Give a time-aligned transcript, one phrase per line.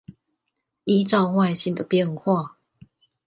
[0.85, 2.57] 依照外形的變化